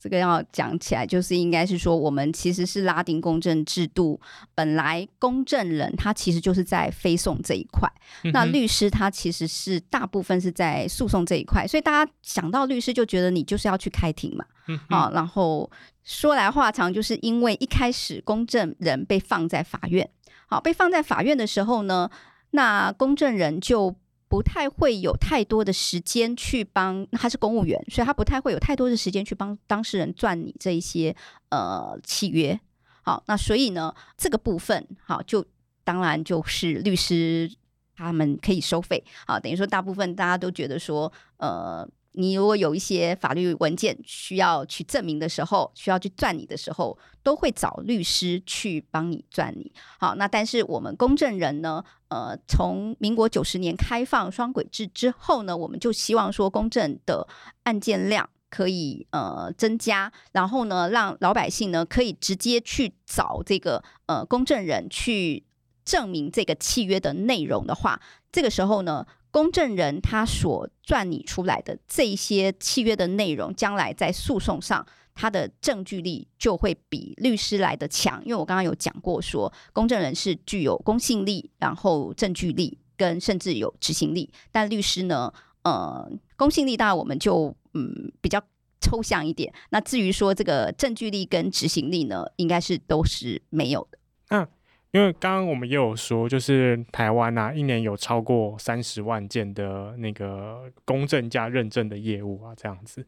[0.00, 4.20] 这个要讲起来，就是应该是说，我们其实是拉丁公证制度。
[4.54, 7.90] 本来公证人他其实就是在非讼这一块，
[8.24, 11.66] 嗯，那律师他其实是大部分是在诉讼这一块。
[11.66, 14.44] 所以大家想到律师，就觉得你就是要去开庭嘛。
[14.68, 15.70] 嗯，好，然后
[16.04, 20.08] 说来话长，就是因为一开始公证人被放在法院，
[20.46, 22.10] 好，被放在法院的时候呢，
[22.50, 23.96] 那公证人就。
[24.28, 31.14] 不太会有太多的时间去帮，他是公务员，所以他不太会有太多的时间去帮当事人赚你这一些
[31.50, 32.58] 呃契约。
[33.02, 35.44] 好，那所以呢，这个部分好，就
[35.82, 37.50] 当然就是律师
[37.96, 39.02] 他们可以收费。
[39.26, 41.88] 好，等于说大部分大家都觉得说，呃。
[42.20, 49.72] 你如果有一些法律文件需要去证明的时候，需要去撰拟的时候，都会找律师去帮你撰拟。
[50.00, 57.28] 好，那但是我们公证人呢，呃，从民国九十年开放双轨制之后呢，我们就希望说公证的
[57.62, 65.44] 案件量可以呃增加，然后呢，让老百姓呢可以直接去找这个呃公证人去
[65.84, 68.00] 证明这个契约的内容的话，
[68.32, 69.06] 这个时候呢。
[69.30, 78.22] 公证人他所撰拟出来的这些契约的内容，将来在诉讼上，他的证据力就会比律师来的强。
[78.24, 84.30] 因为我刚刚有讲过说，说公证人是具有公信力，然后证据力跟甚至有执行力。
[84.50, 88.42] 但律师呢，呃，公信力当然我们就嗯比较
[88.80, 89.52] 抽象一点。
[89.70, 93.98] 那至于说这个证据力跟执行力呢，应该是都是没有的。
[94.30, 94.48] 嗯。
[94.92, 103.06] 因为刚刚我们也有说，就是台湾啊，一年有超过三十万件的那个公证加认证的业务啊，这样子。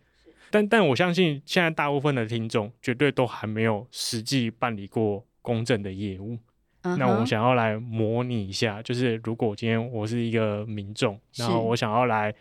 [0.51, 6.37] 但但我相信，现在大部分的听众绝对都还没有实际办理过公证的业务。
[6.83, 6.97] Uh -huh.
[6.99, 12.35] 那我想要来模拟一下，就是如果今天我是一个民众，然后我想要来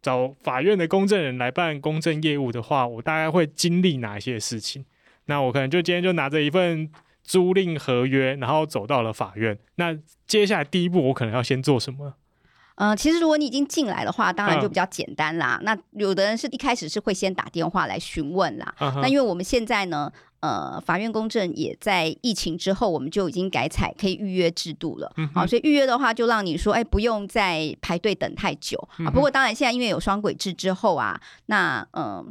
[0.00, 4.84] 找法院的公证人来办公证业务的话，我大概会经历哪些事情？
[5.26, 6.88] 那我可能就今天就拿着一份。
[7.24, 9.58] 租赁合约，然后走到了法院。
[9.76, 12.14] 那接下来第一步，我可能要先做什么？
[12.76, 15.58] 呃，其实如果你已经进来的话，当然就比较简单啦。
[15.60, 18.74] 嗯、那有的人是一开始是会先打电话来询问啦。
[18.80, 25.12] 嗯、那因为我们现在呢，呃，法院公证也在疫情之后，我们就已经改采可以预约制度了。
[25.16, 28.88] 嗯，好，所以预约的话，就让你说，哎，不用再排队等太久。
[28.98, 32.26] 嗯、啊，不过当然现在因为有双轨制之后啊，那嗯、呃，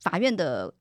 [0.00, 0.72] 法院的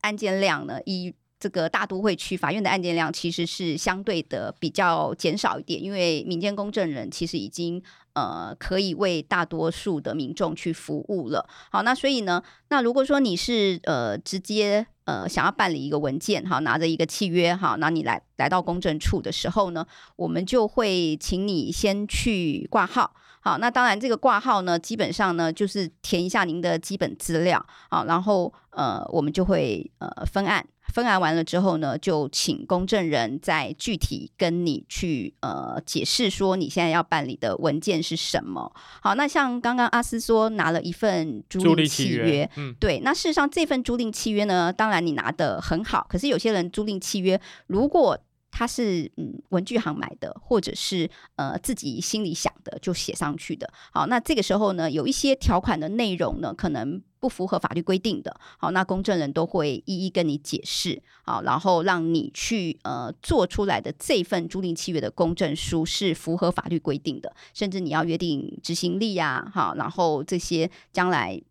[0.00, 7.82] 案件量呢，以这个大都会区法院的案件量其实是相对的比较减少一点，因为民间公证人其实已经
[8.14, 11.46] 呃可以为大多数的民众去服务了。
[11.70, 23.14] 好，那所以呢，那如果说你是呃直接呃想要办理一个文件，好，拿着一个契约，好，那你来来到公证处的时候呢，我们就会请你先去挂号。
[23.44, 30.66] 好，那当然这个挂号呢，基本上呢就是填一下您的基本资料，好，然后呃我们就会呃分案。
[30.92, 38.70] 分案完了之后呢，就请公证人再具体跟你去呃解释说你现在要办理的文件是什么。
[39.02, 48.16] 好，那像刚刚阿司说拿了一份租赁契约，约嗯，对，那事实上这份租赁契约呢，当然你拿得很好，可是有些人租赁契约如果
[48.56, 53.68] 他是嗯文具行买的，或者是呃自己心里想的就写上去的。
[53.92, 58.38] 好，那这个时候呢，有一些条款的内容呢，可能不符合法律规定的。
[58.56, 71.42] 好，那公证人都会一一跟你解释，好，然后让你去呃做出来的这份租赁契约的公证书是符合法律规定的，甚至你要约定执行力呀，好，然后这些将来。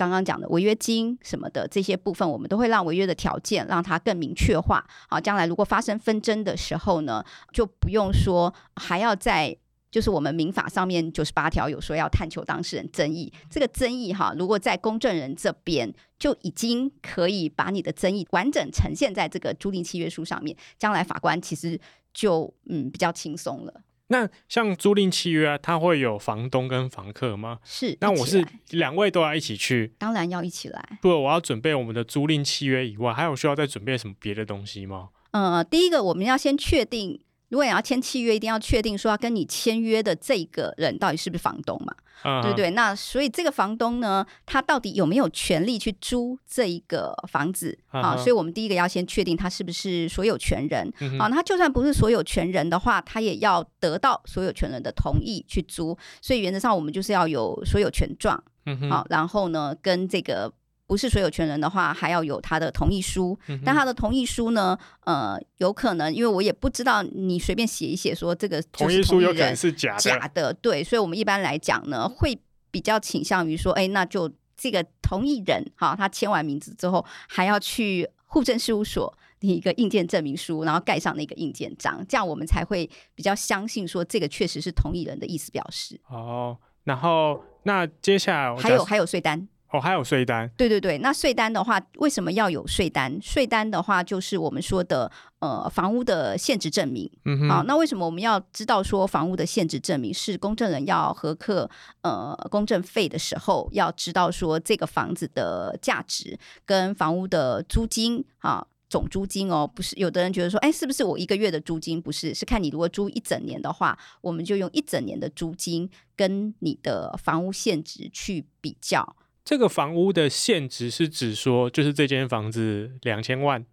[0.00, 4.82] 刚刚讲的违约金什么的这些部分，我们都会让违约的条件让它更明确化。
[5.10, 9.54] 好，将来如果发生纷争的时候呢，就不用说还要在
[9.90, 21.78] 就是我们民法上面九十八条有说要探求当事人争议，这个争议哈，如果在公证人这边就已经可以把你的争议完整呈现在这个租赁契约书上面，将来法官其实
[22.14, 23.82] 就嗯比较轻松了。
[24.12, 27.58] 那像租赁契约啊，它会有房东跟房客吗？
[27.64, 27.96] 是。
[28.00, 29.92] 那我是两位都要一起去？
[29.98, 30.98] 当然要一起来。
[31.00, 35.10] 除了我要准备我们的租赁契约以外，还有需要再准备什么别的东西吗？
[35.30, 37.20] 呃，第一个我们要先确定。
[37.50, 42.42] 如果你要签契约，一定要确定说要跟你签约的这个人到底是不是房东嘛？Uh huh.
[42.42, 42.70] 对不对？
[42.70, 48.00] 那所以这个房东呢，他到底有没有权利去租这一个房子？Uh huh.
[48.00, 50.90] 啊，所以我们第一个要先确定他是不是所有权人。
[51.00, 51.22] Uh huh.
[51.22, 55.96] 啊，那他就算不是所有权人的话，他也要得到所有权人的同意去租。
[56.22, 58.42] 所以原则上，我们就是要有所有权状。
[58.66, 58.92] uh。
[58.92, 60.52] 啊，然后呢，跟这个。
[60.90, 63.38] 不是所有权人的话，还要有他的同意书。
[63.46, 64.76] 嗯、但他的同意书呢？
[65.04, 70.00] 呃，有可能，因为我也不知道，你随便写一写说这个同意，书有可能是假的。
[70.00, 70.82] 假的，对。
[70.82, 72.36] 所以，我们一般来讲呢，会
[72.72, 86.00] 比较倾向于说，哎，那就这个同意人哈，他签完名字之后，还要去户政事务所领一个印鉴证明书，然后盖上那个印鉴章，这样我们才会比较相信说这个确实是同意人的意思表示。
[86.08, 89.46] 哦，然后那接下来还有还有税单。
[89.72, 90.50] 哦，还有税单。
[90.56, 93.16] 对对对，那税单的话，为什么要有税单？
[93.22, 97.08] 税单的话，就是我们说的呃房屋的限值证明。
[97.24, 97.48] 嗯哼。
[97.48, 101.70] 啊，那为什么我们要知道说房屋的限值证明是公证人要核课
[102.02, 112.02] 呃公证费的时候，要知道说这个房子的价值跟房屋的租金啊总租金哦，不是有的人觉得说，哎，是不是我一个月的租金？
[112.02, 119.14] 不是，是看你如果租一整年的话，我们就用一整年的租金跟你的房屋现值去比较。
[119.44, 123.64] 这个房屋的现值是指说，就是这间房子两千万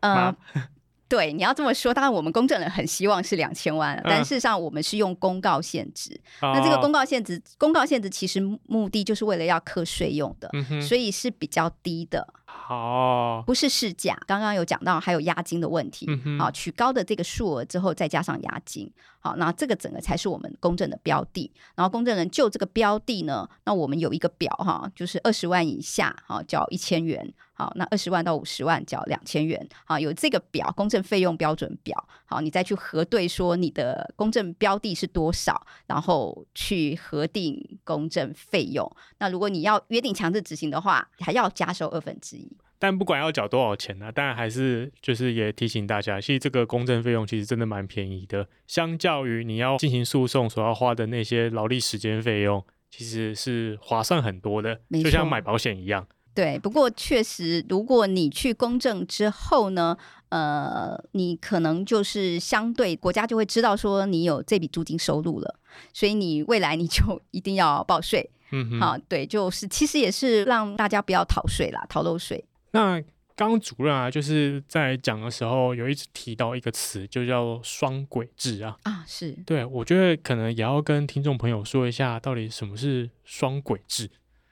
[0.00, 0.14] 嗯？
[0.14, 0.36] 呃
[1.08, 6.10] 对，你要这么说，当然我们公证人很希望是两千万，但事实上我们是用公告现值。
[6.40, 12.26] 嗯、那这个公告现值，公告现值其实目的就是为了要课税用的，嗯、所以是比较低的。
[12.68, 14.18] 好，不是市价。
[14.26, 16.04] 刚刚有讲到还有押金的问题。
[16.08, 18.90] 好、嗯哼，取高的这个数额之后再加上押金。
[19.20, 21.52] 好，那这个整个才是我们公证的标的。
[21.76, 27.32] 然后公证人就这个标的呢，那我们有一个表哈，就是二十万以下，哈交一千元。
[27.58, 29.66] 好，那二十万到五十万缴两千元。
[29.86, 32.08] 好，有这个表，公证费用标准表。
[32.26, 38.90] 好，你再去核对说你的公证标的是多少，然后去核定公证费用。
[39.18, 42.46] 那如果你要约定强制执行的话，还要加收二分之一。
[42.78, 56.06] 但不管要缴多少钱呢、啊，当然还是就是也提醒大家，其实这个公证费用其实真的蛮便宜的，相较于你要进行诉讼所要花的那些劳力时间费用，其实是划算很多的，就像买保险一样。
[56.36, 59.96] 对，不过确实，如果你去公证之后呢，
[60.28, 65.58] 呃，你可能就是相对国家就会知道说你有这笔租金收入了，
[65.94, 68.28] 所以你未来你就 一定要报税。
[68.50, 72.44] 嗯哼，好，对，就是其实也是让大家不要逃税啦，逃漏税。
[72.72, 73.00] 那
[73.34, 78.76] 刚刚主任啊，就是在讲的时候有一直提到一个词，就叫双轨制啊。
[78.82, 79.32] 啊，是。
[79.46, 84.10] 对，我觉得可能也要跟听众朋友说一下，到底什么是双轨制。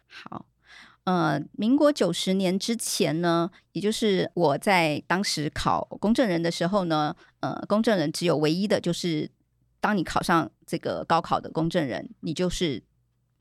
[0.09, 0.47] 好。
[1.05, 9.31] 呃，民国九十年之前呢，也就是我在当时考公证人的时候呢，呃，公证人只有唯一的就是，
[9.81, 12.83] 当你考上这个高考的公证人，你就是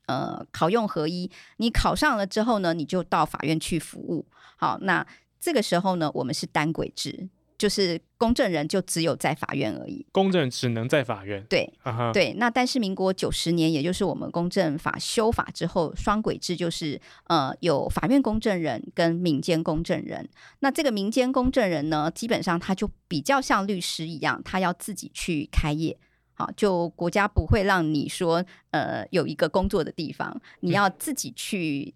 [0.06, 4.26] 呃考用合一，你考上了之后呢，你就到法院去服务。
[4.56, 5.06] 好，那
[5.40, 7.30] 这个时候呢，我们是单轨制。
[7.64, 11.42] 就是公证人就只有在法院而已，公证只能在法院。
[11.48, 12.12] 对，uh huh.
[12.12, 12.34] 对。
[12.34, 20.28] 那但是民国九十年，也就是我们公证法修法之后，双轨制就是呃有法院公证人跟民间公证人。
[20.58, 25.96] 那这个民间公证人呢，基本上他就比较像律师一样，他要自己去开业。
[26.34, 31.94] 好，就国家不会让你说呃有一个工作的地方，你要自己去。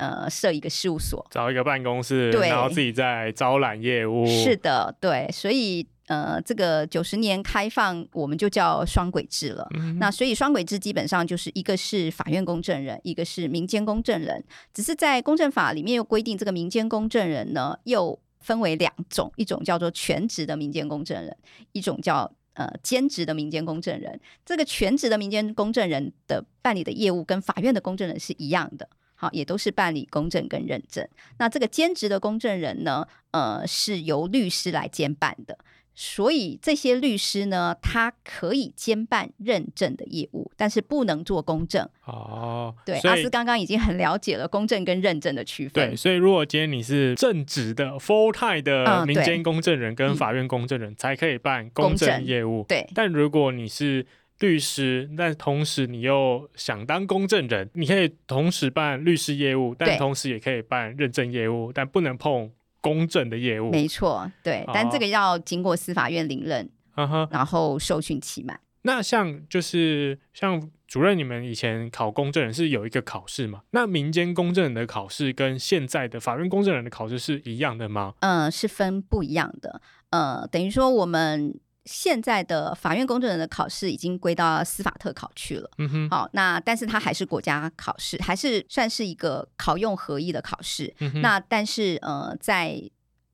[0.00, 4.26] 呃设一个事务所，找一个办公室，对，然后自己在招揽业务。
[4.26, 9.68] 是的，对，所以呃，这个九十年开放，我们就叫双轨制了。
[9.74, 14.42] 嗯、那所以双轨制基本上就是一个是法院公证人，一个是民间公证人，
[14.74, 21.36] 只是在公证法里面又规定，这个民间公证人呢又分为两种，一种叫做全职的民间公证人，
[21.72, 22.32] 一种叫。
[22.54, 28.86] 呃，兼职的民间公证人，这个全职的民间公证人的办理的业务跟法院的公证人是一样的，
[29.20, 31.06] 好，也都是办理公证跟认证。
[31.38, 35.58] 那这个兼职的公证人呢，呃，是由律师来兼办的。
[35.94, 41.86] 所以这些律师呢，他可以兼办认证的业务，但是不能做公证。
[42.06, 45.90] 哦，对，阿斯刚刚已经很了解了公证跟认证的区分。
[45.90, 52.64] 对，所以如果今天你是正职的 full time 的民间公证人跟法院公证人，才可以办公证业务。
[52.66, 54.06] 对，但如果你是
[54.40, 62.50] 律师，但同时你又想当公证人，你可以同时办律师业务，但同时也可以办认证业务，但不能碰。
[62.82, 68.58] 公证的业务，没错，对，但这个要经过司法院领认，哦、然后受训期满。
[68.84, 73.60] 那像就是像主任，你们以前考公证人是有一个考试嘛？
[73.72, 78.14] 那民间公证人的考试跟现在的法院公证人的考试是一样的吗？
[78.20, 79.82] 嗯、呃，是分不一样的。
[80.08, 81.60] 呃，等于说我们。
[81.86, 85.70] 现在的法院公证人的考试已经归到司法特考去了。
[85.78, 86.10] 嗯哼。
[86.10, 90.94] 好，那但是它还是国家考试，还是算是一个考用合一的考试。
[90.98, 91.20] 嗯哼。
[91.22, 92.80] 那但是呃，在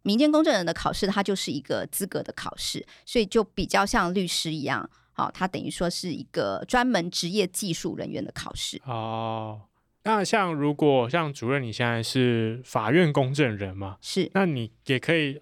[0.03, 4.89] 民间公证人的考试，它就是一个资格的考试，所以就比较像律师一样。
[5.13, 8.81] 好，它等于说是一个专门职业技术人员的考试。
[8.85, 9.63] 哦，
[10.05, 13.97] 那像如果像主任你现在是法院公证人嘛？
[14.01, 14.31] 是。
[14.35, 15.41] 那你也可以。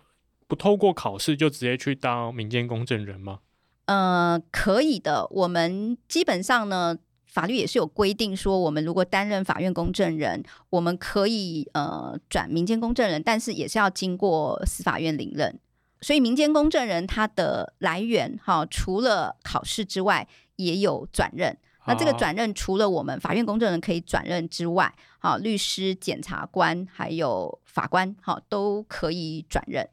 [0.55, 3.41] 不透过考试就直接去当民间公证人吗？
[3.87, 5.27] 呃，可以的。
[5.33, 6.97] 我们基本上呢，
[7.27, 15.59] 法律也是有规定说，我们如果担任法院公证人，我们可以呃转民间公证人，但是也是要经过司法院领任。
[16.01, 21.59] 所以民间公证人他的来源哈，除了考试之外，也有转任。
[21.87, 29.89] 那这个转任除了我们法院公证人可以转任之外，好，律师、检察官还有法官，好，都可以转任。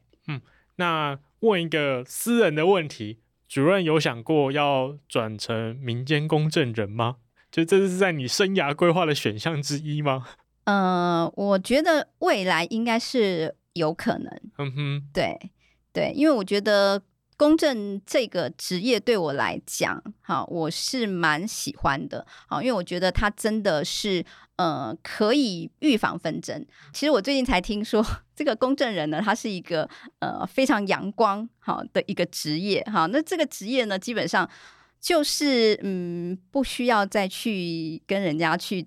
[0.76, 3.18] 嗯，那问一个私人的问题，
[3.48, 7.16] 主任有想过要转成民间公证人吗？
[7.50, 10.26] 就这是在你生涯规划的选项之一吗？
[10.64, 14.40] 呃，我觉得未来应该是有可能。
[14.58, 15.50] 嗯哼，对
[15.92, 17.02] 对，因为我觉得
[17.36, 22.26] 公证这个职业对我来讲，哈，我是蛮喜欢的。
[22.46, 24.24] 好，因为我觉得它真的是。
[24.56, 26.64] 呃，可以预防纷争。
[26.92, 28.04] 其实我最近才听说，
[28.36, 29.88] 这个公证人呢，他是一个
[30.20, 33.06] 呃非常阳光好的一个职业哈。
[33.06, 34.48] 那这个职业呢，基本上
[35.00, 38.86] 就是嗯，不需要再去跟人家去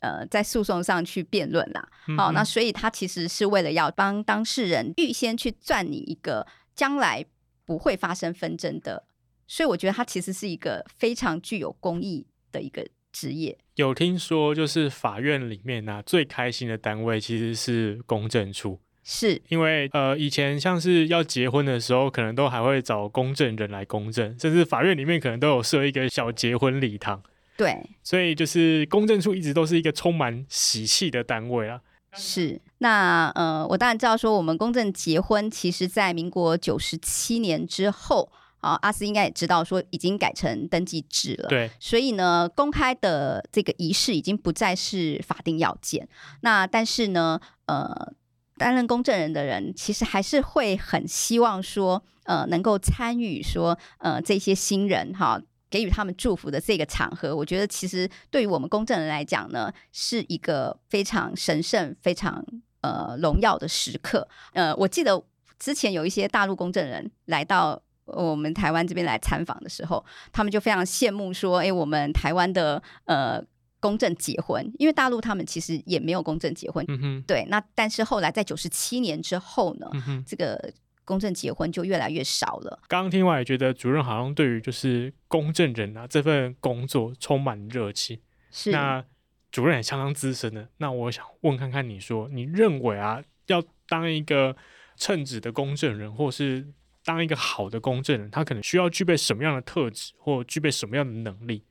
[0.00, 1.88] 呃在诉讼上去辩论啦。
[2.16, 7.24] 好，那所以他其实是为了要帮当事人预先去赚你一个将来
[7.64, 9.06] 不会发生纷争的，
[9.46, 13.56] 所以我觉得他其实是一个非常具有公益的一个职业。
[13.76, 27.22] 有听说，就是法院里面呢、啊，最开心的单位其实是公证处，是因为呃，以前像是要结婚的时候，可能都还会找公证人来公证，甚至法院里面可能都有设一个小结婚礼堂。
[27.56, 31.80] 对，所以就是公证处一直都是一个充满喜气的单位啊。
[32.12, 38.30] 是，那呃，我当然知道说，我们公证结婚，其实在民国九十七年之后。
[38.64, 41.48] 啊，阿斯应该也知道，说已经改成登记制了。
[41.50, 46.08] 对，所以呢，公开的这个仪式已经不再是法定要件。
[46.40, 48.14] 那但是呢，呃，
[48.56, 55.38] 担任公证人的人其实还是会很希望说，呃，能够参与说，呃，这些新人哈，
[55.68, 57.36] 给予他们祝福的这个场合。
[57.36, 62.42] 我觉得其实对于我们公证人来讲呢，是一个非常神圣、非常
[62.80, 64.26] 呃荣耀的时刻。
[64.54, 65.22] 呃，我记得
[65.58, 67.82] 之前有一些大陆公证人来到。
[68.06, 73.42] 我们台湾这边来参访的时候，他们就非常羡慕说：“哎，我们台湾的呃
[73.80, 76.84] 公证结婚，因为大陆他们其实也没有公证结婚。
[76.88, 77.44] 嗯哼，对。
[77.48, 79.90] 那但是后来在九十七年之后呢，
[80.26, 80.72] 这个
[81.04, 82.80] 公证结婚就越来越少了。
[82.88, 88.20] 刚刚听完也觉得主任好像对于就是公证人啊这份工作充满热情。
[88.50, 88.70] 是。
[88.70, 89.04] 那
[89.50, 94.56] 主任也相当资深的，那我想问看看你说，你认为啊，要当一个
[94.96, 96.66] 称职的公证人，或是
[97.04, 101.64] 当一个好的公证人，他可能需要具备什么样的特质，或具备什么样的能力？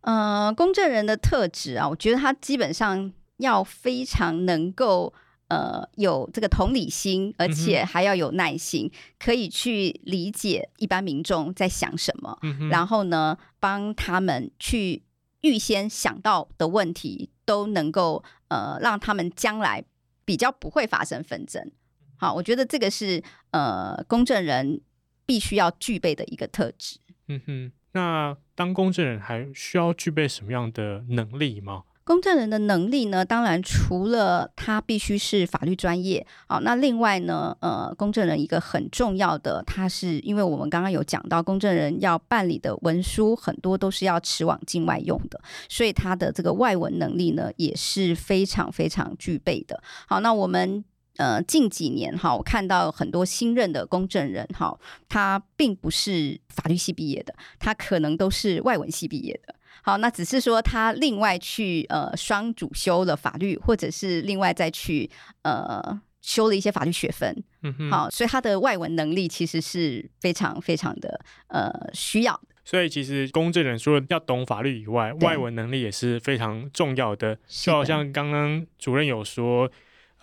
[0.00, 5.14] 呃，公证人的特质啊，我觉得他基本上要非常能够
[5.48, 15.04] 呃有这个同理心，而且还要有耐心，嗯、可以去理解一般民众在想什么，嗯、然后呢，帮他们去
[15.40, 19.84] 预先想到的问题都能够呃让他们将来
[20.24, 21.70] 比较不会发生纷争。
[22.16, 24.80] 好，我觉得这个是呃公证人
[25.26, 26.98] 必须要具备的一个特质。
[27.28, 31.84] 嗯哼，那当公证人还需要具备什么样的能力吗？
[32.06, 45.40] 公证人的能力呢，当然除了他必须是法律专业，好，那另外呢，呃，公证人一个很重要的，他是因为我们刚刚有讲到，公证人要办理的文书很多都是要持往境外用的，
[45.70, 49.82] 所以他的这个外文能力呢也是非常非常具备的。
[50.06, 50.84] 好，那我们
[51.16, 59.54] 呃近几年哈，我看到很多新任的公证人哈，他并不是法律系毕业的，他可能都是外文系毕业的。
[59.82, 65.10] 好，那只是说他另外去呃双主修了法律，或者是另外再去
[65.42, 67.44] 呃修了一些法律学分。
[67.62, 67.90] 嗯哼。
[67.90, 72.54] 好，所以他的外文能力其实是非常非常的呃需要的。
[72.64, 77.38] 所以其实公证人除了要懂法律以外，外文能力也是非常重要的。
[77.46, 79.70] 就好像刚刚主任有说，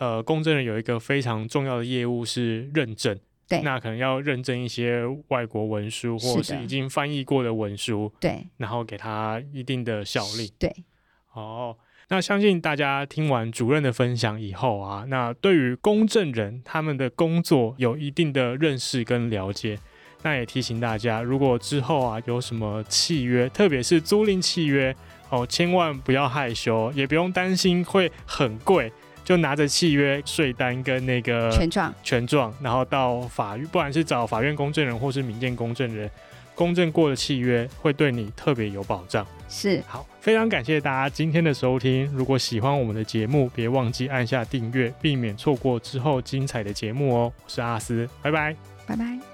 [0.01, 3.15] 呃，公证人有一个非常重要的业务是认证。
[3.47, 10.51] 对，那可能要认证一些外国文书，或者是已经翻译过的文书，对，然后给他一定的效力。
[10.57, 10.73] 对，
[11.33, 11.77] 哦，
[12.07, 19.77] 那相信大家听完主任的分享以后啊，那对于公证人他们的工作有一定的认识跟了解。
[20.23, 24.95] 那也提醒大家，如果之后啊有什么契约，特别是租赁契约，
[25.29, 28.91] 哦，千万不要害羞，也不用担心会很贵。
[29.31, 36.11] 就拿着契约、税单跟那个权状，权状，然后到法院，不管是找法院公证人或是民间公证人，
[36.53, 39.25] 公证过的契约会对你特别有保障。
[39.47, 42.05] 是，好，非常感谢大家今天的收听。
[42.13, 47.31] 如果喜欢我们的节目，别忘记按下订阅，避免错过之后精彩的节目哦。
[47.41, 48.53] 我是阿斯，拜拜，
[48.85, 49.30] 拜拜。